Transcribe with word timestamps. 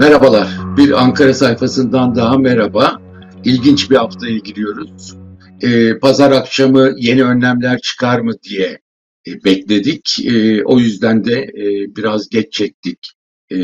Merhabalar. 0.00 0.48
Bir 0.76 1.02
Ankara 1.02 1.34
sayfasından 1.34 2.14
daha 2.14 2.38
merhaba. 2.38 2.98
İlginç 3.44 3.90
bir 3.90 3.96
haftaya 3.96 4.38
giriyoruz. 4.38 5.16
Ee, 5.62 5.98
pazar 5.98 6.32
akşamı 6.32 6.92
yeni 6.96 7.24
önlemler 7.24 7.80
çıkar 7.80 8.20
mı 8.20 8.32
diye 8.42 8.78
e, 9.26 9.44
bekledik. 9.44 10.18
E, 10.24 10.64
o 10.64 10.78
yüzden 10.78 11.24
de 11.24 11.40
e, 11.42 11.96
biraz 11.96 12.28
geç 12.28 12.52
çektik 12.52 13.12
e, 13.52 13.56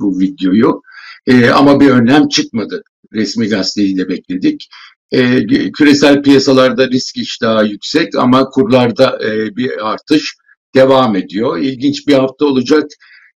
bu 0.00 0.20
videoyu. 0.20 0.82
E, 1.26 1.50
ama 1.50 1.80
bir 1.80 1.90
önlem 1.90 2.28
çıkmadı. 2.28 2.82
Resmi 3.12 3.48
gazeteyi 3.48 3.96
de 3.96 4.08
bekledik. 4.08 4.68
E, 5.12 5.46
küresel 5.72 6.22
piyasalarda 6.22 6.88
risk 6.88 7.16
iştahı 7.16 7.66
yüksek 7.66 8.14
ama 8.14 8.44
kurlarda 8.44 9.18
e, 9.24 9.56
bir 9.56 9.90
artış 9.92 10.34
devam 10.74 11.16
ediyor. 11.16 11.58
İlginç 11.58 12.08
bir 12.08 12.14
hafta 12.14 12.44
olacak 12.44 12.84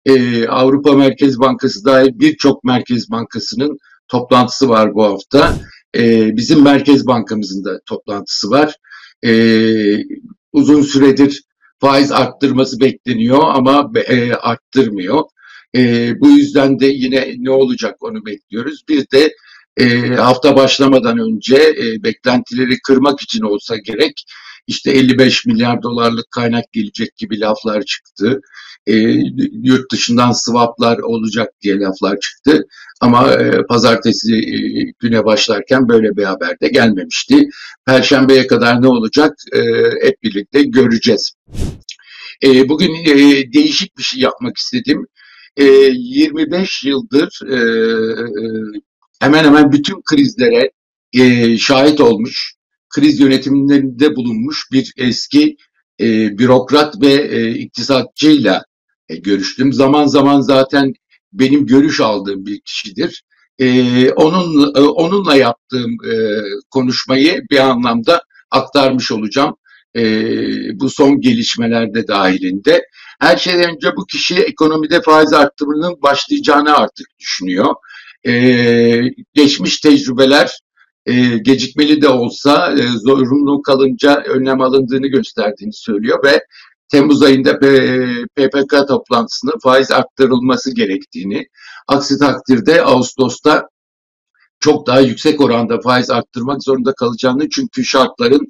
e, 0.04 0.46
Avrupa 0.46 0.92
Merkez 0.92 1.40
Bankası 1.40 1.84
dahil 1.84 2.10
birçok 2.14 2.64
Merkez 2.64 3.10
Bankası'nın 3.10 3.78
toplantısı 4.08 4.68
var 4.68 4.94
bu 4.94 5.04
hafta. 5.04 5.56
E, 5.96 6.36
bizim 6.36 6.62
Merkez 6.62 7.06
Bankamızın 7.06 7.64
da 7.64 7.80
toplantısı 7.86 8.50
var. 8.50 8.76
E, 9.24 9.32
uzun 10.52 10.82
süredir 10.82 11.42
faiz 11.80 12.12
arttırması 12.12 12.80
bekleniyor 12.80 13.42
ama 13.44 13.90
e, 14.06 14.32
arttırmıyor. 14.32 15.22
E, 15.76 16.12
bu 16.20 16.30
yüzden 16.30 16.80
de 16.80 16.86
yine 16.86 17.34
ne 17.38 17.50
olacak 17.50 17.96
onu 18.00 18.26
bekliyoruz. 18.26 18.82
Bir 18.88 19.06
de 19.12 19.34
e, 19.76 20.08
hafta 20.14 20.56
başlamadan 20.56 21.18
önce 21.18 21.56
e, 21.56 22.02
beklentileri 22.02 22.78
kırmak 22.86 23.20
için 23.20 23.42
olsa 23.42 23.76
gerek 23.76 24.24
işte 24.68 24.90
55 24.90 25.46
milyar 25.46 25.82
dolarlık 25.82 26.30
kaynak 26.30 26.72
gelecek 26.72 27.16
gibi 27.16 27.40
laflar 27.40 27.82
çıktı 27.82 28.40
e, 28.88 28.94
yurt 29.62 29.92
dışından 29.92 30.32
swaplar 30.32 30.98
olacak 30.98 31.48
diye 31.62 31.78
laflar 31.78 32.20
çıktı. 32.20 32.66
Ama 33.00 33.32
e, 33.32 33.66
pazartesi 33.68 34.34
e, 34.34 34.58
güne 34.98 35.24
başlarken 35.24 35.88
böyle 35.88 36.16
bir 36.16 36.24
haber 36.24 36.60
de 36.60 36.68
gelmemişti. 36.68 37.48
Perşembeye 37.86 38.46
kadar 38.46 38.82
ne 38.82 38.88
olacak 38.88 39.34
e, 39.52 39.60
hep 40.06 40.22
birlikte 40.22 40.62
göreceğiz. 40.62 41.32
E, 42.44 42.68
bugün 42.68 42.94
e, 43.04 43.16
değişik 43.52 43.98
bir 43.98 44.02
şey 44.02 44.20
yapmak 44.20 44.56
istedim. 44.56 45.06
E, 45.56 45.64
25 45.64 46.84
yıldır 46.84 47.40
e, 47.50 47.56
e, 47.56 48.46
hemen 49.20 49.44
hemen 49.44 49.72
bütün 49.72 50.02
krizlere 50.02 50.70
e, 51.12 51.58
şahit 51.58 52.00
olmuş, 52.00 52.54
kriz 52.90 53.20
yönetimlerinde 53.20 54.16
bulunmuş 54.16 54.68
bir 54.72 54.92
eski 54.96 55.56
e, 56.00 56.38
bürokrat 56.38 57.00
ve 57.00 57.12
e, 57.12 57.50
iktisatçıyla 57.50 58.64
e, 59.08 59.16
görüştüm. 59.16 59.72
Zaman 59.72 60.06
zaman 60.06 60.40
zaten 60.40 60.92
benim 61.32 61.66
görüş 61.66 62.00
aldığım 62.00 62.46
bir 62.46 62.60
kişidir. 62.60 63.24
E, 63.58 64.10
onun 64.10 64.74
e, 64.74 64.80
onunla 64.80 65.36
yaptığım 65.36 65.90
e, 65.90 66.14
konuşmayı 66.70 67.42
bir 67.50 67.58
anlamda 67.58 68.22
aktarmış 68.50 69.12
olacağım. 69.12 69.56
E, 69.96 70.02
bu 70.80 70.90
son 70.90 71.20
gelişmelerde 71.20 72.08
dahilinde. 72.08 72.82
Her 73.20 73.36
şeyden 73.36 73.74
önce 73.76 73.96
bu 73.96 74.06
kişi 74.06 74.34
ekonomide 74.36 75.02
faiz 75.02 75.32
arttırımının 75.32 76.02
başlayacağını 76.02 76.76
artık 76.76 77.06
düşünüyor. 77.20 77.74
E, 78.26 79.02
geçmiş 79.34 79.80
tecrübeler 79.80 80.58
e, 81.08 81.38
gecikmeli 81.38 82.02
de 82.02 82.08
olsa 82.08 82.72
e, 82.72 82.82
zorunlu 82.86 83.62
kalınca 83.62 84.22
önlem 84.22 84.60
alındığını 84.60 85.06
gösterdiğini 85.06 85.72
söylüyor 85.72 86.24
ve 86.24 86.40
Temmuz 86.88 87.22
ayında 87.22 87.58
PPK 88.36 88.88
toplantısında 88.88 89.52
faiz 89.62 89.90
arttırılması 89.90 90.74
gerektiğini, 90.74 91.46
aksi 91.88 92.18
takdirde 92.18 92.82
Ağustos'ta 92.82 93.68
çok 94.60 94.86
daha 94.86 95.00
yüksek 95.00 95.40
oranda 95.40 95.80
faiz 95.80 96.10
arttırmak 96.10 96.64
zorunda 96.64 96.92
kalacağını 96.94 97.48
çünkü 97.48 97.84
şartların 97.84 98.46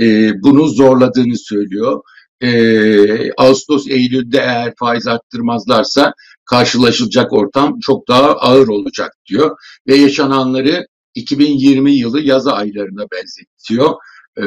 e, 0.00 0.32
bunu 0.42 0.68
zorladığını 0.68 1.38
söylüyor. 1.38 2.00
E, 2.40 3.32
Ağustos, 3.32 3.86
Eylül'de 3.88 4.38
eğer 4.38 4.72
faiz 4.78 5.06
arttırmazlarsa 5.06 6.12
karşılaşılacak 6.44 7.32
ortam 7.32 7.78
çok 7.80 8.08
daha 8.08 8.32
ağır 8.32 8.68
olacak 8.68 9.12
diyor 9.28 9.56
ve 9.86 9.94
yaşananları 9.96 10.86
2020 11.14 11.92
yılı 11.92 12.20
yaz 12.20 12.46
aylarına 12.46 13.04
benzetiyor. 13.12 13.94
E, 14.36 14.44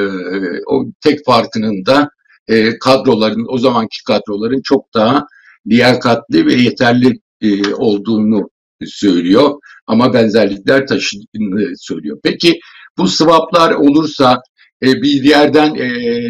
o 0.68 0.86
tek 1.02 1.26
farkının 1.26 1.86
da 1.86 2.10
e, 2.48 2.80
kadroların, 2.80 3.46
o 3.50 3.58
zamanki 3.58 4.04
kadroların 4.08 4.62
çok 4.64 4.94
daha 4.94 5.26
liyakatli 5.68 6.46
ve 6.46 6.54
yeterli 6.54 7.20
e, 7.42 7.74
olduğunu 7.74 8.50
söylüyor. 8.86 9.60
Ama 9.88 10.14
benzerlikler 10.14 10.88
taşıdığını 10.88 11.74
söylüyor. 11.78 12.20
Peki 12.24 12.60
bu 12.98 13.08
swaplar 13.08 13.72
olursa 13.72 14.42
e, 14.84 15.02
bir 15.02 15.24
yerden 15.24 15.76
e, 15.76 15.88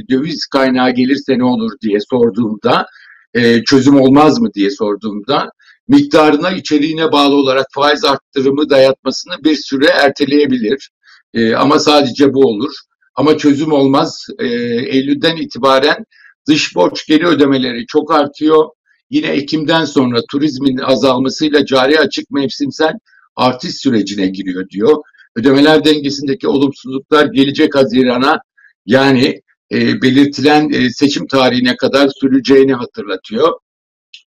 döviz 0.10 0.46
kaynağı 0.46 0.92
gelirse 0.92 1.38
ne 1.38 1.44
olur 1.44 1.72
diye 1.82 1.98
sorduğumda 2.10 2.86
e, 3.34 3.64
çözüm 3.64 4.02
olmaz 4.02 4.40
mı 4.40 4.54
diye 4.54 4.70
sorduğumda 4.72 5.50
miktarına 5.88 6.52
içeriğine 6.52 7.12
bağlı 7.12 7.36
olarak 7.36 7.66
faiz 7.74 8.06
arttırımı 8.06 8.70
dayatmasını 8.70 9.34
bir 9.44 9.56
süre 9.56 9.88
erteleyebilir. 9.88 10.90
E, 11.34 11.56
ama 11.56 11.80
sadece 11.80 12.34
bu 12.34 12.40
olur. 12.40 12.74
Ama 13.16 13.38
çözüm 13.38 13.72
olmaz. 13.72 14.28
E, 14.40 14.48
Eylül'den 14.96 15.36
itibaren 15.36 16.06
dış 16.48 16.76
borç 16.76 17.08
geri 17.08 17.28
ödemeleri 17.28 17.86
çok 17.88 18.14
artıyor. 18.14 18.70
Yine 19.10 19.28
Ekim'den 19.28 19.86
sonra 19.86 20.20
turizmin 20.32 20.78
azalmasıyla 20.78 21.66
cari 21.66 22.00
açık 22.00 22.32
mevsimsel 22.32 22.94
artış 23.36 23.76
sürecine 23.76 24.28
giriyor 24.28 24.70
diyor. 24.70 24.98
Ödemeler 25.36 25.86
dengesindeki 25.86 26.48
olumsuzluklar 26.48 27.26
gelecek 27.26 27.76
Haziran'a 27.76 28.40
yani 28.86 29.42
e, 29.72 30.02
belirtilen 30.02 30.70
e, 30.70 30.90
seçim 30.90 31.28
tarihine 31.28 31.76
kadar 31.78 32.10
süreceğini 32.20 32.74
hatırlatıyor. 32.74 33.54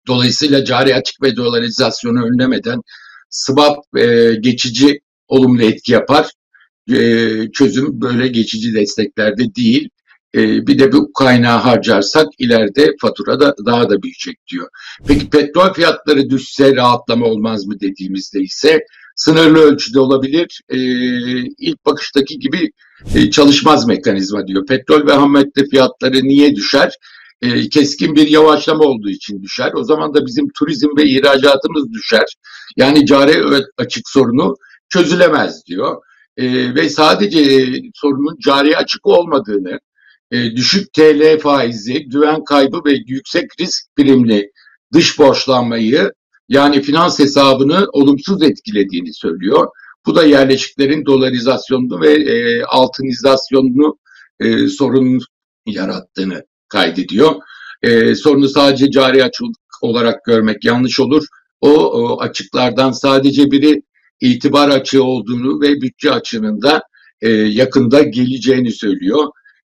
Dolayısıyla 0.06 0.64
cari 0.64 0.94
açık 0.94 1.22
ve 1.22 1.36
dolarizasyonu 1.36 2.24
önlemeden 2.24 2.80
swap 3.30 3.78
e, 3.96 4.34
geçici 4.40 5.00
olumlu 5.28 5.62
etki 5.62 5.92
yapar 5.92 6.30
e, 6.92 6.96
çözüm 7.52 8.00
böyle 8.00 8.28
geçici 8.28 8.74
desteklerde 8.74 9.54
değil. 9.54 9.88
E, 10.34 10.66
bir 10.66 10.78
de 10.78 10.92
bu 10.92 11.12
kaynağı 11.12 11.58
harcarsak 11.58 12.26
ileride 12.38 12.90
fatura 13.00 13.40
da 13.40 13.54
daha 13.66 13.90
da 13.90 14.02
büyüyecek 14.02 14.36
diyor. 14.52 14.68
Peki 15.06 15.30
petrol 15.30 15.72
fiyatları 15.72 16.30
düşse 16.30 16.76
rahatlama 16.76 17.26
olmaz 17.26 17.66
mı 17.66 17.80
dediğimizde 17.80 18.40
ise 18.40 18.80
sınırlı 19.16 19.58
ölçüde 19.58 20.00
olabilir. 20.00 20.60
E, 20.68 20.78
ilk 21.58 21.86
bakıştaki 21.86 22.38
gibi 22.38 22.70
e, 23.14 23.30
çalışmaz 23.30 23.86
mekanizma 23.86 24.46
diyor. 24.46 24.66
Petrol 24.66 25.06
ve 25.06 25.12
ham 25.12 25.36
fiyatları 25.70 26.24
niye 26.24 26.56
düşer? 26.56 26.92
E, 27.44 27.68
keskin 27.68 28.14
bir 28.14 28.28
yavaşlama 28.28 28.84
olduğu 28.84 29.10
için 29.10 29.42
düşer. 29.42 29.72
O 29.74 29.84
zaman 29.84 30.14
da 30.14 30.26
bizim 30.26 30.48
turizm 30.58 30.88
ve 30.96 31.04
ihracatımız 31.04 31.92
düşer. 31.92 32.26
Yani 32.76 33.06
cari 33.06 33.64
açık 33.78 34.08
sorunu 34.08 34.56
çözülemez 34.88 35.66
diyor 35.66 36.02
e, 36.36 36.74
ve 36.74 36.88
sadece 36.88 37.40
e, 37.40 37.82
sorunun 37.94 38.36
cari 38.44 38.76
açık 38.76 39.06
olmadığını, 39.06 39.78
e, 40.30 40.56
düşük 40.56 40.92
TL 40.92 41.38
faizi, 41.38 42.04
güven 42.08 42.44
kaybı 42.44 42.80
ve 42.84 42.92
yüksek 43.06 43.60
risk 43.60 43.96
primli 43.96 44.50
dış 44.92 45.18
borçlanmayı 45.18 46.12
yani 46.48 46.82
finans 46.82 47.18
hesabını 47.18 47.86
olumsuz 47.92 48.42
etkilediğini 48.42 49.14
söylüyor. 49.14 49.68
Bu 50.06 50.16
da 50.16 50.24
yerleşiklerin 50.24 51.06
dolarizasyonunu 51.06 52.00
ve 52.00 52.12
e, 52.12 52.62
altinizasyonunu 52.62 53.98
e, 54.40 54.68
sorun 54.68 55.20
yarattığını 55.66 56.44
kaydediyor. 56.68 57.34
E, 57.82 58.14
sorunu 58.14 58.48
sadece 58.48 58.90
cari 58.90 59.24
açık 59.24 59.46
olarak 59.82 60.24
görmek 60.24 60.64
yanlış 60.64 61.00
olur. 61.00 61.26
O, 61.60 61.70
o 61.70 62.20
açıklardan 62.20 62.92
sadece 62.92 63.50
biri 63.50 63.82
itibar 64.20 64.68
açığı 64.68 65.04
olduğunu 65.04 65.60
ve 65.60 65.80
bütçe 65.80 66.12
açığının 66.12 66.62
da 66.62 66.82
e, 67.20 67.30
yakında 67.30 68.02
geleceğini 68.02 68.72
söylüyor. 68.72 69.24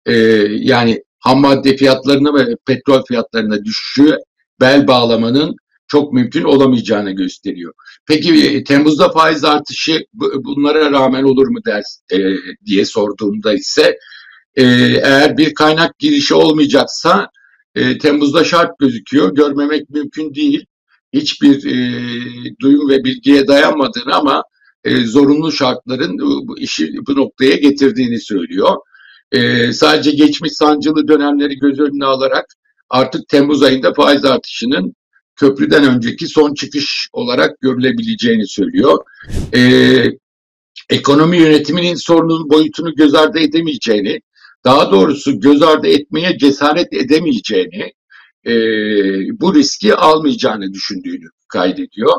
E, 0.06 0.14
yani 0.50 1.04
ham 1.20 1.40
madde 1.40 1.78
fiyatlarına 1.78 2.34
ve 2.34 2.56
petrol 2.68 3.04
fiyatlarına 3.04 3.66
düşüşü 3.66 4.18
bel 4.62 4.88
bağlamanın 4.88 5.56
çok 5.88 6.14
mümkün 6.14 6.44
olamayacağını 6.44 7.12
gösteriyor. 7.12 7.74
Peki 8.08 8.48
e, 8.48 8.64
Temmuz'da 8.64 9.10
faiz 9.10 9.44
artışı 9.44 10.06
bunlara 10.38 10.92
rağmen 10.92 11.24
olur 11.24 11.48
mu 11.48 11.60
ders 11.66 12.00
e, 12.12 12.18
diye 12.66 12.86
sorduğumda 12.86 13.54
ise 13.54 13.98
e, 14.56 14.64
eğer 15.04 15.38
bir 15.38 15.54
kaynak 15.54 16.00
girişi 16.00 16.34
olmayacaksa 16.34 17.30
e, 17.76 17.98
Temmuz'da 17.98 18.44
şart 18.44 18.80
gözüküyor. 18.80 19.36
Görmemek 19.36 19.90
mümkün 19.90 20.36
değil 20.36 20.66
hiçbir 21.14 21.66
e, 21.66 22.56
duyum 22.62 22.90
ve 22.90 23.04
bilgiye 23.04 23.48
dayanmadığını 23.48 24.16
ama 24.16 24.44
e, 24.84 25.06
zorunlu 25.06 25.52
şartların 25.52 26.20
bu 26.20 26.60
işi 26.60 26.94
bu 27.08 27.16
noktaya 27.16 27.56
getirdiğini 27.56 28.20
söylüyor. 28.20 28.76
E, 29.32 29.74
sadece 29.74 30.12
geçmiş 30.12 30.54
sancılı 30.54 31.08
dönemleri 31.08 31.60
göz 31.60 31.80
önüne 31.80 32.06
alarak 32.06 32.46
artık 32.90 33.28
Temmuz 33.28 33.64
ayında 33.64 33.94
faiz 33.94 34.26
artışının 34.26 34.96
köprüden 35.36 35.84
önceki 35.84 36.28
son 36.28 36.54
çıkış 36.54 37.10
olarak 37.14 37.62
görülebileceğini 37.62 38.48
söylüyor. 38.48 38.98
E, 39.56 39.62
ekonomi 40.90 41.38
yönetiminin 41.38 41.96
sorunun 41.96 42.50
boyutunu 42.50 42.96
göz 42.96 43.16
ardı 43.16 43.40
edemeyeceğini, 43.40 44.22
daha 44.66 44.92
doğrusu 44.92 45.40
göz 45.40 45.62
ardı 45.62 45.88
etmeye 45.88 46.38
cesaret 46.38 46.94
edemeyeceğini, 46.94 47.92
e, 48.46 48.54
bu 49.40 49.56
riski 49.56 49.96
almayacağını 49.96 50.74
düşündüğünü 50.74 51.30
kaydediyor. 51.48 52.14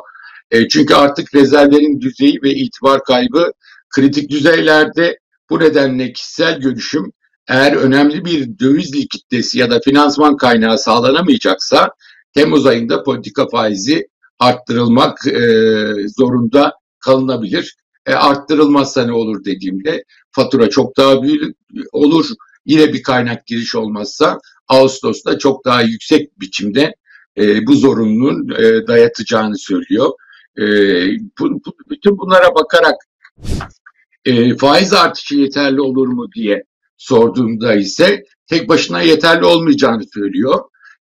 E, 0.51 0.69
çünkü 0.69 0.95
artık 0.95 1.35
rezervlerin 1.35 2.01
düzeyi 2.01 2.39
ve 2.43 2.51
itibar 2.51 3.05
kaybı 3.05 3.53
kritik 3.95 4.31
düzeylerde. 4.31 5.19
Bu 5.51 5.61
nedenle 5.61 6.13
kişisel 6.13 6.61
görüşüm 6.61 7.13
eğer 7.49 7.73
önemli 7.73 8.25
bir 8.25 8.59
döviz 8.59 8.95
likiditesi 8.95 9.59
ya 9.59 9.71
da 9.71 9.81
finansman 9.81 10.37
kaynağı 10.37 10.79
sağlanamayacaksa 10.79 11.91
Temmuz 12.35 12.67
ayında 12.67 13.03
politika 13.03 13.49
faizi 13.49 14.09
arttırılmak 14.39 15.27
e, 15.27 15.39
zorunda 16.19 16.73
kalınabilir. 17.01 17.77
E, 18.07 18.15
arttırılmazsa 18.15 19.05
ne 19.05 19.13
olur 19.13 19.45
dediğimde 19.45 20.05
fatura 20.31 20.71
çok 20.71 20.97
daha 20.97 21.23
büyük 21.23 21.57
olur. 21.93 22.27
Yine 22.67 22.93
bir 22.93 23.03
kaynak 23.03 23.47
giriş 23.47 23.75
olmazsa 23.75 24.39
Ağustos'ta 24.69 25.39
çok 25.39 25.65
daha 25.65 25.83
yüksek 25.83 26.41
biçimde 26.41 26.95
e, 27.39 27.67
bu 27.67 27.75
zorunluluğun 27.75 28.49
e, 28.49 28.87
dayatacağını 28.87 29.59
söylüyor. 29.59 30.11
E, 30.59 30.65
bu, 31.41 31.51
bu, 31.51 31.77
bütün 31.91 32.19
bunlara 32.19 32.55
bakarak 32.55 32.95
e, 34.25 34.57
faiz 34.57 34.93
artışı 34.93 35.35
yeterli 35.35 35.81
olur 35.81 36.09
mu 36.09 36.27
diye 36.37 36.65
sorduğumda 36.97 37.75
ise 37.75 38.23
tek 38.47 38.69
başına 38.69 39.03
yeterli 39.03 39.45
olmayacağını 39.45 40.05
söylüyor. 40.15 40.61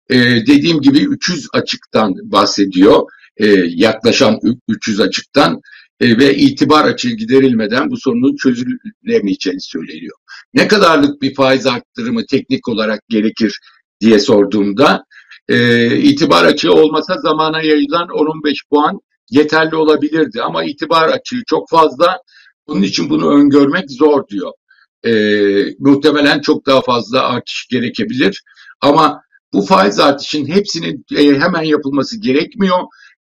E, 0.09 0.17
dediğim 0.19 0.81
gibi 0.81 0.99
300 0.99 1.47
açıktan 1.53 2.13
bahsediyor. 2.31 3.01
E, 3.37 3.47
yaklaşan 3.67 4.39
300 4.67 4.99
açıktan 4.99 5.61
ve 6.01 6.35
itibar 6.35 6.85
açığı 6.85 7.09
giderilmeden 7.09 7.91
bu 7.91 7.97
sorunun 7.97 8.35
çözülemeyeceğini 8.35 9.61
söyleniyor. 9.61 10.17
Ne 10.53 10.67
kadarlık 10.67 11.21
bir 11.21 11.35
faiz 11.35 11.67
arttırımı 11.67 12.25
teknik 12.25 12.67
olarak 12.67 12.99
gerekir 13.09 13.59
diye 14.01 14.19
sorduğumda 14.19 15.05
e, 15.49 15.97
itibar 15.97 16.45
açığı 16.45 16.73
olmasa 16.73 17.17
zamana 17.17 17.61
yayılan 17.61 18.07
10-15 18.07 18.55
puan 18.69 18.99
yeterli 19.29 19.75
olabilirdi 19.75 20.41
ama 20.41 20.63
itibar 20.63 21.09
açığı 21.09 21.41
çok 21.47 21.69
fazla 21.69 22.17
bunun 22.67 22.81
için 22.81 23.09
bunu 23.09 23.29
öngörmek 23.29 23.91
zor 23.91 24.27
diyor. 24.27 24.51
E, 25.05 25.11
muhtemelen 25.79 26.41
çok 26.41 26.65
daha 26.65 26.81
fazla 26.81 27.29
artış 27.29 27.67
gerekebilir 27.71 28.43
ama 28.81 29.21
bu 29.53 29.61
faiz 29.61 29.99
artışın 29.99 30.45
hepsinin 30.45 31.05
e, 31.15 31.39
hemen 31.39 31.63
yapılması 31.63 32.21
gerekmiyor. 32.21 32.77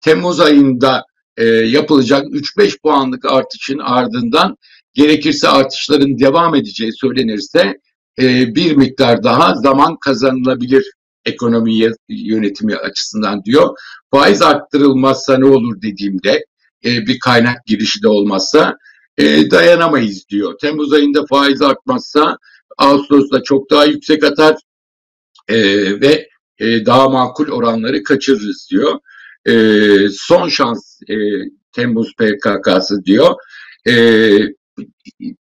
Temmuz 0.01 0.39
ayında 0.39 1.03
e, 1.37 1.45
yapılacak 1.45 2.25
3-5 2.25 2.81
puanlık 2.81 3.25
artışın 3.25 3.79
ardından 3.79 4.57
gerekirse 4.93 5.47
artışların 5.47 6.19
devam 6.19 6.55
edeceği 6.55 6.91
söylenirse 6.93 7.79
e, 8.19 8.55
bir 8.55 8.75
miktar 8.75 9.23
daha 9.23 9.55
zaman 9.55 9.97
kazanılabilir 9.97 10.91
ekonomi 11.25 11.73
yönetimi 12.09 12.75
açısından 12.75 13.43
diyor. 13.43 13.77
Faiz 14.11 14.41
arttırılmazsa 14.41 15.37
ne 15.37 15.45
olur 15.45 15.81
dediğimde 15.81 16.45
e, 16.85 17.07
bir 17.07 17.19
kaynak 17.19 17.65
girişi 17.65 18.03
de 18.03 18.07
olmazsa 18.07 18.77
e, 19.17 19.51
dayanamayız 19.51 20.29
diyor. 20.29 20.53
Temmuz 20.61 20.93
ayında 20.93 21.25
faiz 21.29 21.61
artmazsa 21.61 22.37
Ağustos'ta 22.77 23.43
çok 23.43 23.71
daha 23.71 23.85
yüksek 23.85 24.23
atar 24.23 24.55
e, 25.47 25.57
ve 26.01 26.27
e, 26.59 26.85
daha 26.85 27.09
makul 27.09 27.47
oranları 27.47 28.03
kaçırırız 28.03 28.67
diyor. 28.71 28.99
E, 29.45 29.53
son 30.11 30.49
şans 30.49 31.01
e, 31.09 31.15
Temmuz 31.71 32.13
PKK'sı 32.15 33.05
diyor. 33.05 33.35
E, 33.87 33.93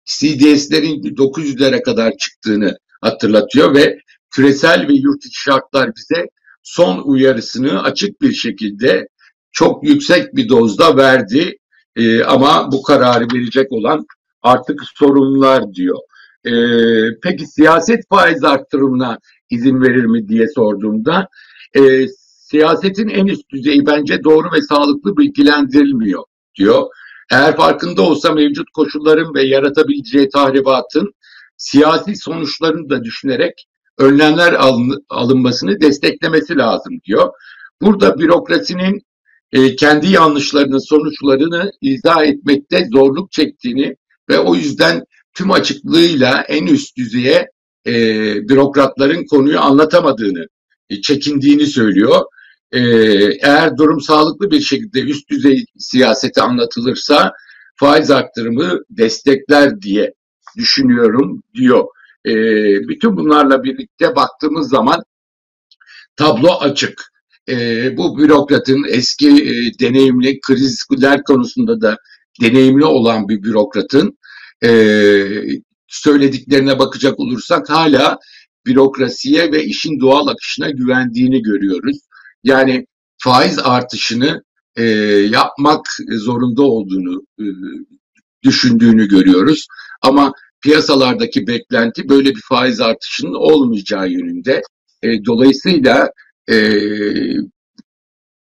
CDS'lerin 0.04 1.02
900'lere 1.02 1.82
kadar 1.82 2.12
çıktığını 2.16 2.78
hatırlatıyor 3.00 3.74
ve 3.74 3.98
küresel 4.30 4.88
ve 4.88 4.92
yurt 4.92 5.24
içi 5.24 5.40
şartlar 5.40 5.90
bize 5.96 6.26
son 6.62 7.02
uyarısını 7.04 7.82
açık 7.82 8.22
bir 8.22 8.32
şekilde 8.32 9.08
çok 9.52 9.84
yüksek 9.84 10.36
bir 10.36 10.48
dozda 10.48 10.96
verdi. 10.96 11.58
E, 11.96 12.22
ama 12.22 12.72
bu 12.72 12.82
kararı 12.82 13.26
verecek 13.34 13.72
olan 13.72 14.06
artık 14.42 14.80
sorunlar 14.98 15.74
diyor. 15.74 15.98
E, 16.44 16.52
peki 17.22 17.46
siyaset 17.46 18.00
faiz 18.10 18.44
arttırımına 18.44 19.18
izin 19.50 19.82
verir 19.82 20.04
mi 20.04 20.28
diye 20.28 20.46
sorduğumda 20.54 21.28
e, 21.76 22.06
siyasetin 22.50 23.08
en 23.08 23.26
üst 23.26 23.50
düzeyi 23.50 23.86
bence 23.86 24.24
doğru 24.24 24.52
ve 24.52 24.62
sağlıklı 24.62 25.16
bilgilendirilmiyor 25.16 26.24
diyor. 26.58 26.86
Eğer 27.30 27.56
farkında 27.56 28.02
olsa 28.02 28.32
mevcut 28.32 28.70
koşulların 28.70 29.34
ve 29.34 29.42
yaratabileceği 29.42 30.28
tahribatın 30.28 31.14
siyasi 31.56 32.16
sonuçlarını 32.16 32.90
da 32.90 33.04
düşünerek 33.04 33.66
önlemler 33.98 34.52
alın, 34.52 35.04
alınmasını 35.08 35.80
desteklemesi 35.80 36.56
lazım 36.56 37.00
diyor. 37.04 37.32
Burada 37.82 38.18
bürokrasinin 38.18 39.02
e, 39.52 39.76
kendi 39.76 40.08
yanlışlarının 40.12 40.88
sonuçlarını 40.88 41.70
izah 41.80 42.24
etmekte 42.24 42.88
zorluk 42.92 43.32
çektiğini 43.32 43.96
ve 44.28 44.38
o 44.38 44.54
yüzden 44.54 45.04
tüm 45.34 45.50
açıklığıyla 45.50 46.44
en 46.48 46.66
üst 46.66 46.96
düzeye 46.96 47.48
e, 47.86 47.92
bürokratların 48.48 49.26
konuyu 49.26 49.60
anlatamadığını, 49.60 50.46
e, 50.90 51.00
çekindiğini 51.00 51.66
söylüyor. 51.66 52.20
E, 52.72 52.80
eğer 53.42 53.76
durum 53.76 54.00
sağlıklı 54.00 54.50
bir 54.50 54.60
şekilde 54.60 55.00
üst 55.00 55.30
düzey 55.30 55.64
siyaseti 55.78 56.42
anlatılırsa 56.42 57.32
faiz 57.76 58.10
arttırımı 58.10 58.80
destekler 58.90 59.82
diye 59.82 60.14
düşünüyorum 60.56 61.42
diyor. 61.54 61.84
E, 62.26 62.32
bütün 62.88 63.16
bunlarla 63.16 63.64
birlikte 63.64 64.16
baktığımız 64.16 64.68
zaman 64.68 65.02
tablo 66.16 66.58
açık. 66.60 67.12
E, 67.48 67.96
bu 67.96 68.18
bürokratın 68.18 68.84
eski 68.88 69.28
e, 69.28 69.78
deneyimli 69.80 70.40
krizler 70.40 71.22
konusunda 71.22 71.80
da 71.80 71.96
deneyimli 72.40 72.84
olan 72.84 73.28
bir 73.28 73.42
bürokratın 73.42 74.18
e, 74.64 74.70
söylediklerine 75.88 76.78
bakacak 76.78 77.20
olursak 77.20 77.70
hala 77.70 78.18
bürokrasiye 78.66 79.52
ve 79.52 79.64
işin 79.64 80.00
doğal 80.00 80.26
akışına 80.26 80.70
güvendiğini 80.70 81.42
görüyoruz. 81.42 81.98
Yani 82.45 82.87
faiz 83.18 83.59
artışını 83.59 84.42
e, 84.76 84.85
yapmak 85.30 85.87
zorunda 86.11 86.62
olduğunu 86.62 87.23
e, 87.40 87.45
düşündüğünü 88.42 89.09
görüyoruz. 89.09 89.66
Ama 90.02 90.33
piyasalardaki 90.62 91.47
beklenti 91.47 92.09
böyle 92.09 92.30
bir 92.35 92.42
faiz 92.49 92.80
artışının 92.80 93.35
olmayacağı 93.35 94.09
yönünde. 94.09 94.62
E, 95.02 95.25
dolayısıyla 95.25 96.11
e, 96.50 96.57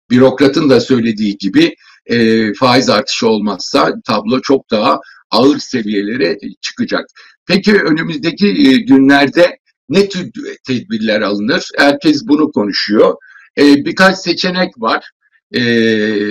bürokratın 0.09 0.69
da 0.69 0.79
söylediği 0.79 1.37
gibi 1.37 1.75
e, 2.05 2.53
faiz 2.53 2.89
artışı 2.89 3.27
olmazsa 3.27 3.93
tablo 4.05 4.41
çok 4.41 4.71
daha 4.71 4.99
ağır 5.31 5.57
seviyelere 5.59 6.37
çıkacak. 6.61 7.05
Peki 7.47 7.73
önümüzdeki 7.73 8.47
e, 8.47 8.77
günlerde 8.77 9.57
ne 9.89 10.09
tür 10.09 10.31
tedbirler 10.67 11.21
alınır? 11.21 11.69
Herkes 11.77 12.27
bunu 12.27 12.51
konuşuyor. 12.51 13.15
E, 13.57 13.85
birkaç 13.85 14.17
seçenek 14.17 14.73
var. 14.77 15.11
E, 15.51 15.61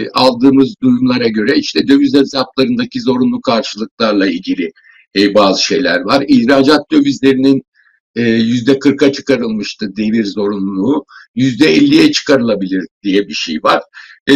aldığımız 0.08 0.74
duyumlara 0.82 1.28
göre 1.28 1.56
işte 1.56 1.88
döviz 1.88 2.14
hesaplarındaki 2.14 3.00
zorunlu 3.00 3.40
karşılıklarla 3.40 4.26
ilgili 4.26 4.70
e, 5.16 5.34
bazı 5.34 5.62
şeyler 5.62 6.00
var. 6.00 6.24
İhracat 6.28 6.90
dövizlerinin 6.92 7.62
e, 8.16 8.22
yüzde 8.22 8.78
kırka 8.78 9.12
çıkarılmıştı 9.12 9.96
devir 9.96 10.24
zorunluluğu. 10.24 11.04
Yüzde 11.34 11.74
elliye 11.74 12.12
çıkarılabilir 12.12 12.86
diye 13.02 13.28
bir 13.28 13.34
şey 13.34 13.56
var. 13.62 13.82
E, 14.30 14.34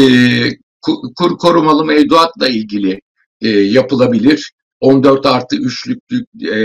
kur 1.17 1.39
korumalı 1.39 1.85
mevduatla 1.85 2.49
ilgili 2.49 3.01
e, 3.41 3.49
yapılabilir. 3.49 4.53
14 4.81 5.27
artı 5.27 5.57
3'lük 5.57 6.01
e, 6.43 6.61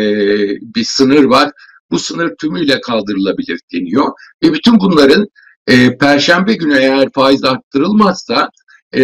bir 0.76 0.84
sınır 0.84 1.24
var. 1.24 1.52
Bu 1.92 2.00
sınır 2.00 2.34
tümüyle 2.42 2.82
kaldırılabilir 2.82 3.60
deniyor. 3.74 4.12
Ve 4.44 4.54
bütün 4.54 4.80
bunların 4.80 5.28
e, 5.68 5.98
Perşembe 5.98 6.54
günü 6.54 6.78
eğer 6.78 7.10
faiz 7.16 7.44
arttırılmazsa 7.44 8.50
e, 8.96 9.02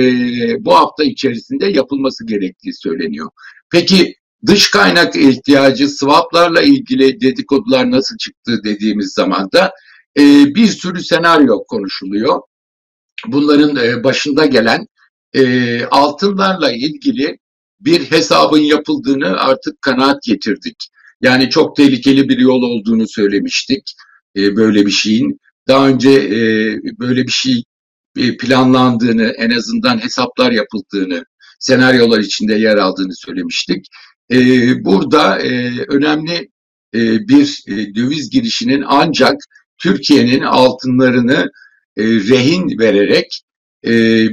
bu 0.66 0.76
hafta 0.76 1.04
içerisinde 1.04 1.66
yapılması 1.66 2.26
gerektiği 2.26 2.74
söyleniyor. 2.74 3.30
Peki 3.72 4.16
dış 4.46 4.72
kaynak 4.72 5.16
ihtiyacı 5.16 5.90
swaplarla 5.90 6.62
ilgili 6.62 7.22
dedikodular 7.22 7.92
nasıl 7.92 8.18
çıktı 8.18 8.60
dediğimiz 8.64 9.14
zaman 9.14 9.52
da 9.52 9.72
e, 10.20 10.56
bir 10.56 10.68
sürü 10.68 11.04
senaryo 11.04 11.64
konuşuluyor. 11.64 12.42
Bunların 13.28 13.76
e, 13.76 14.04
başında 14.04 14.46
gelen 14.46 14.86
e, 15.34 15.84
altınlarla 15.86 16.72
ilgili 16.72 17.38
bir 17.80 18.12
hesabın 18.12 18.60
yapıldığını 18.60 19.40
artık 19.40 19.82
kanaat 19.82 20.24
getirdik. 20.24 20.90
Yani 21.22 21.50
çok 21.50 21.76
tehlikeli 21.76 22.30
bir 22.30 22.38
yol 22.38 22.62
olduğunu 22.62 23.08
söylemiştik 23.08 23.94
e, 24.36 24.56
böyle 24.56 24.86
bir 24.86 24.92
şeyin. 24.92 25.40
Daha 25.70 25.88
önce 25.88 26.10
e, 26.10 26.40
böyle 27.00 27.24
bir 27.28 27.32
şey 27.32 27.64
e, 28.18 28.38
planlandığını, 28.38 29.24
en 29.24 29.50
azından 29.50 30.04
hesaplar 30.04 30.52
yapıldığını, 30.52 31.24
senaryolar 31.60 32.20
içinde 32.20 32.54
yer 32.54 32.78
aldığını 32.78 33.16
söylemiştik. 33.16 33.88
E, 34.32 34.38
burada 34.86 35.40
e, 35.40 35.80
önemli 35.88 36.50
bir 36.94 37.64
döviz 37.96 38.30
girişinin 38.30 38.84
ancak 38.88 39.36
Türkiye'nin 39.78 40.42
altınlarını 40.42 41.50
rehin 41.98 42.80
vererek 42.80 43.42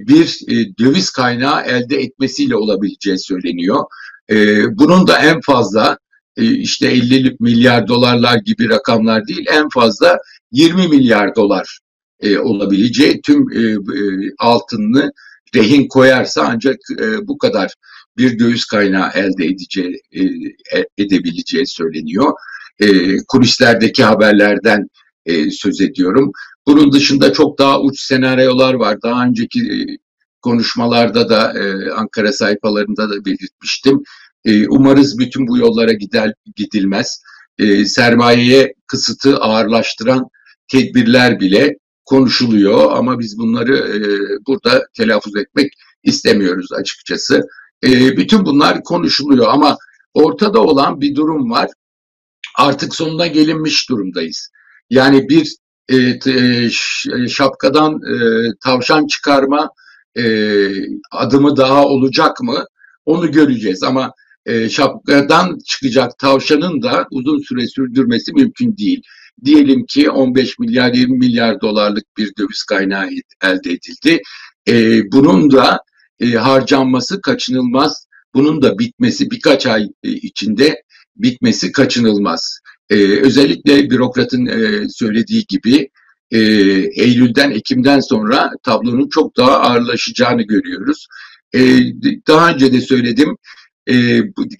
bir 0.08 0.38
döviz 0.78 1.10
kaynağı 1.10 1.62
elde 1.62 1.96
etmesiyle 1.96 2.56
olabileceği 2.56 3.18
söyleniyor. 3.18 3.84
Bunun 4.78 5.06
da 5.06 5.18
en 5.18 5.40
fazla 5.40 5.98
işte 6.36 6.86
50 6.86 7.36
milyar 7.40 7.88
dolarlar 7.88 8.38
gibi 8.38 8.68
rakamlar 8.68 9.26
değil 9.26 9.46
en 9.52 9.68
fazla 9.68 10.18
20 10.52 10.88
milyar 10.88 11.36
dolar 11.36 11.78
e, 12.20 12.38
olabileceği 12.38 13.20
tüm 13.22 13.52
e, 13.52 13.60
e, 13.60 13.78
altınını 14.38 15.12
rehin 15.54 15.88
koyarsa 15.88 16.48
ancak 16.48 16.76
e, 17.00 17.26
bu 17.28 17.38
kadar 17.38 17.72
bir 18.18 18.38
döviz 18.38 18.64
kaynağı 18.64 19.10
elde 19.14 19.46
edeceği 19.46 20.00
e, 20.12 20.22
e, 20.78 20.86
edebileceği 20.98 21.66
söyleniyor. 21.66 22.32
E, 22.80 23.16
kulislerdeki 23.28 24.04
haberlerden 24.04 24.88
e, 25.26 25.50
söz 25.50 25.80
ediyorum. 25.80 26.32
Bunun 26.66 26.92
dışında 26.92 27.32
çok 27.32 27.58
daha 27.58 27.80
uç 27.80 28.00
senaryolar 28.00 28.74
var. 28.74 29.02
Daha 29.02 29.24
önceki 29.24 29.60
e, 29.60 29.76
konuşmalarda 30.42 31.28
da 31.28 31.52
e, 31.58 31.90
Ankara 31.90 32.32
sayfalarında 32.32 33.10
da 33.10 33.24
belirtmiştim. 33.24 34.02
E, 34.46 34.68
umarız 34.68 35.18
bütün 35.18 35.48
bu 35.48 35.58
yollara 35.58 35.92
gider 35.92 36.32
gidilmez. 36.56 37.22
E, 37.58 37.84
sermayeye 37.84 38.74
kısıtı 38.86 39.36
ağırlaştıran 39.36 40.28
tedbirler 40.68 41.40
bile 41.40 41.76
konuşuluyor 42.04 42.92
ama 42.92 43.18
biz 43.18 43.38
bunları 43.38 43.76
e, 43.76 43.98
burada 44.46 44.86
telaffuz 44.96 45.36
etmek 45.36 45.72
istemiyoruz 46.02 46.72
açıkçası. 46.72 47.40
E, 47.84 48.16
bütün 48.16 48.46
bunlar 48.46 48.82
konuşuluyor 48.82 49.46
ama 49.48 49.76
ortada 50.14 50.60
olan 50.60 51.00
bir 51.00 51.14
durum 51.14 51.50
var. 51.50 51.70
Artık 52.58 52.94
sonuna 52.94 53.26
gelinmiş 53.26 53.88
durumdayız. 53.88 54.50
Yani 54.90 55.28
bir 55.28 55.56
şapkadan 57.28 58.00
tavşan 58.64 59.06
çıkarma 59.06 59.70
adımı 61.12 61.56
daha 61.56 61.84
olacak 61.84 62.40
mı? 62.42 62.64
Onu 63.06 63.32
göreceğiz 63.32 63.82
ama 63.82 64.12
e, 64.46 64.68
şapkadan 64.68 65.58
çıkacak 65.66 66.18
tavşanın 66.18 66.82
da 66.82 67.06
uzun 67.10 67.38
süre 67.38 67.66
sürdürmesi 67.66 68.32
mümkün 68.32 68.76
değil. 68.76 69.02
Diyelim 69.44 69.86
ki 69.86 70.10
15 70.10 70.58
milyar 70.58 70.94
20 70.94 71.18
milyar 71.18 71.60
dolarlık 71.60 72.04
bir 72.16 72.30
döviz 72.38 72.64
kaynağı 72.64 73.08
elde 73.44 73.70
edildi. 73.70 74.22
E, 74.68 75.02
bunun 75.12 75.50
da 75.50 75.78
e, 76.20 76.30
harcanması 76.30 77.20
kaçınılmaz. 77.20 78.06
Bunun 78.34 78.62
da 78.62 78.78
bitmesi 78.78 79.30
birkaç 79.30 79.66
ay 79.66 79.86
içinde 80.02 80.82
bitmesi 81.16 81.72
kaçınılmaz. 81.72 82.60
Özellikle 82.90 83.90
bürokratın 83.90 84.48
söylediği 84.88 85.44
gibi 85.48 85.88
Eylül'den 86.30 87.50
Ekim'den 87.50 88.00
sonra 88.00 88.50
tablonun 88.62 89.08
çok 89.08 89.36
daha 89.36 89.60
ağırlaşacağını 89.60 90.42
görüyoruz. 90.42 91.06
Daha 92.26 92.50
önce 92.50 92.72
de 92.72 92.80
söyledim 92.80 93.36
e, 93.86 93.94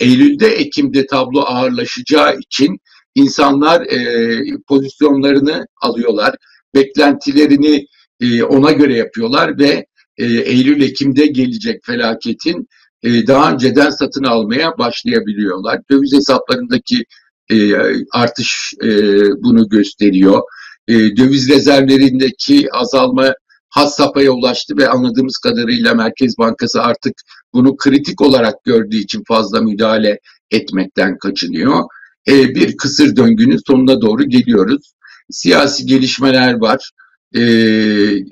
Eylül'de 0.01 0.47
Ekim'de 0.47 1.07
tablo 1.07 1.41
ağırlaşacağı 1.41 2.39
için 2.39 2.79
insanlar 3.15 3.81
e, 3.81 4.41
pozisyonlarını 4.69 5.67
alıyorlar, 5.83 6.35
beklentilerini 6.75 7.87
e, 8.21 8.43
ona 8.43 8.73
göre 8.73 8.97
yapıyorlar 8.97 9.59
ve 9.59 9.87
e, 10.17 10.25
Eylül-Ekim'de 10.25 11.27
gelecek 11.27 11.85
felaketin 11.85 12.69
e, 13.03 13.27
daha 13.27 13.53
önceden 13.53 13.91
satın 13.91 14.25
almaya 14.25 14.79
başlayabiliyorlar. 14.79 15.81
Döviz 15.91 16.13
hesaplarındaki 16.13 17.05
e, 17.51 17.75
artış 18.13 18.75
e, 18.83 18.89
bunu 19.43 19.69
gösteriyor. 19.69 20.43
E, 20.89 20.95
döviz 20.95 21.51
rezervlerindeki 21.51 22.73
azalma 22.73 23.35
has 23.69 23.97
safhaya 23.97 24.31
ulaştı 24.31 24.77
ve 24.77 24.89
anladığımız 24.89 25.39
kadarıyla 25.39 25.95
Merkez 25.95 26.39
Bankası 26.39 26.83
artık 26.83 27.13
bunu 27.55 27.77
kritik 27.77 28.21
olarak 28.21 28.65
gördüğü 28.65 28.97
için 28.97 29.23
fazla 29.29 29.61
müdahale 29.61 30.19
etmekten 30.51 31.19
kaçınıyor 31.19 31.85
e, 32.29 32.55
bir 32.55 32.77
kısır 32.77 33.17
döngünün 33.17 33.61
sonuna 33.67 34.01
doğru 34.01 34.25
geliyoruz. 34.25 34.93
Siyasi 35.31 35.87
gelişmeler 35.87 36.55
var. 36.55 36.91
E, 37.35 37.41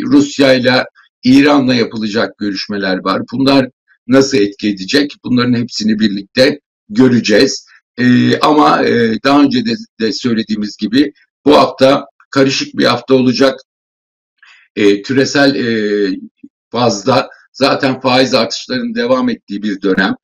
Rusya 0.03 0.53
ile 0.53 0.85
İran'la 1.25 1.75
yapılacak 1.75 2.39
görüşmeler 2.39 3.05
var. 3.05 3.23
Bunlar 3.33 3.69
nasıl 4.07 4.39
etki 4.39 4.69
edecek? 4.69 5.13
Bunların 5.25 5.55
hepsini 5.55 5.99
birlikte 5.99 6.61
göreceğiz. 6.89 7.67
E, 7.99 8.39
ama 8.39 8.85
e, 8.85 9.23
daha 9.25 9.43
önce 9.43 9.67
de, 9.67 9.75
de 10.01 10.13
söylediğimiz 10.13 10.77
gibi 10.77 11.13
bu 11.47 11.57
hafta 11.57 12.05
karışık 12.31 12.79
bir 12.79 12.85
hafta 12.85 13.15
olacak. 13.15 13.61
E, 14.77 15.03
küresel 15.03 15.55
e, 15.55 15.67
fazla 16.71 17.29
zaten 17.53 18.01
faiz 18.01 18.35
artışlarının 18.35 18.95
devam 18.95 19.29
ettiği 19.29 19.63
bir 19.63 19.83
dönem 19.83 20.15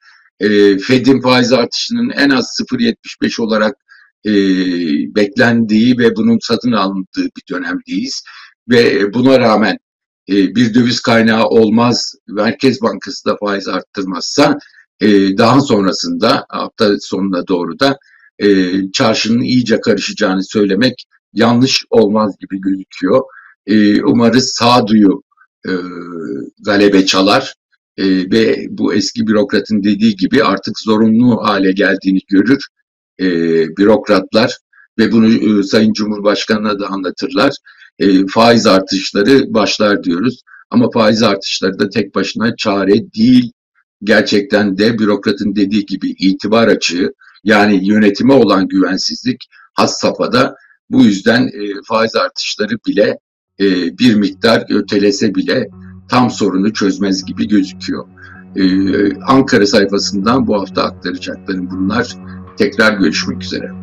e, 0.41 0.79
Fed'in 0.79 1.21
faiz 1.21 1.53
artışının 1.53 2.11
en 2.11 2.31
az 2.31 2.57
0.75 2.73 3.43
olarak 3.43 3.75
e, 4.27 4.33
beklendiği 5.15 5.99
ve 5.99 6.17
bunun 6.17 6.39
satın 6.43 6.73
alındığı 6.73 7.25
bir 7.37 7.43
dönemdeyiz. 7.51 8.23
Ve 8.69 9.15
buna 9.15 9.41
rağmen 9.41 9.79
e, 10.29 10.35
bir 10.35 10.75
döviz 10.75 11.01
kaynağı 11.01 11.45
olmaz, 11.45 12.15
Merkez 12.29 12.83
Bankası 12.83 13.25
da 13.25 13.37
faiz 13.37 13.69
arttırmazsa 13.69 14.59
e, 15.01 15.39
daha 15.39 15.61
sonrasında 15.61 16.47
hafta 16.49 16.99
sonuna 17.01 17.47
doğru 17.47 17.79
da 17.79 17.99
e, 18.39 18.73
çarşının 18.93 19.41
iyice 19.41 19.81
karışacağını 19.81 20.45
söylemek 20.45 21.05
yanlış 21.33 21.85
olmaz 21.91 22.37
gibi 22.41 22.61
gözüküyor. 22.61 23.23
E, 23.67 24.03
umarız 24.03 24.53
sağduyu 24.55 25.23
e, 25.69 25.73
galebe 26.61 27.07
çalar 27.07 27.55
e, 27.97 28.05
ve 28.31 28.67
bu 28.71 28.95
eski 28.95 29.27
bürokratın 29.27 29.83
dediği 29.83 30.17
gibi 30.17 30.45
artık 30.45 30.81
zorunlu 30.81 31.43
hale 31.43 31.73
geldiğini 31.73 32.21
görür 32.29 32.67
e, 33.21 33.27
bürokratlar 33.77 34.59
ve 34.99 35.13
bunu 35.13 35.61
e, 35.61 35.63
Sayın 35.63 35.93
Cumhurbaşkanı'na 35.93 36.79
da 36.79 36.87
anlatırlar. 36.87 37.53
E, 37.99 38.27
faiz 38.27 38.67
artışları 38.67 39.55
başlar 39.55 40.05
diyoruz 40.05 40.43
ama 40.71 40.91
faiz 40.91 41.23
artışları 41.23 41.79
da 41.79 41.89
tek 41.89 42.15
başına 42.15 42.57
çare 42.57 43.13
değil. 43.13 43.53
Gerçekten 44.03 44.79
de 44.79 44.99
bürokratın 44.99 45.57
dediği 45.57 45.87
gibi 45.87 46.11
itibar 46.11 46.69
açığı 46.69 47.13
yani 47.45 47.89
yönetime 47.89 48.33
olan 48.33 48.69
güvensizlik 48.69 49.47
has 49.75 50.01
safhada 50.01 50.55
bu 50.91 51.05
yüzden 51.05 51.43
e, 51.43 51.83
faiz 51.89 52.17
artışları 52.17 52.75
bile 52.87 53.19
e, 53.61 53.99
bir 53.99 54.15
miktar 54.15 54.65
ötelese 54.71 55.35
bile 55.35 55.69
tam 56.09 56.31
sorunu 56.31 56.73
çözmez 56.73 57.25
gibi 57.25 57.49
gözüküyor. 57.49 58.05
Ee, 58.57 59.21
Ankara 59.27 59.67
sayfasından 59.67 60.47
bu 60.47 60.61
hafta 60.61 60.83
aktaracaklarım 60.83 61.71
bunlar. 61.71 62.17
Tekrar 62.59 62.93
görüşmek 62.93 63.43
üzere. 63.43 63.80